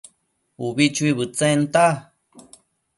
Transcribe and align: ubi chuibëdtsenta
ubi 0.65 0.85
chuibëdtsenta 0.95 1.85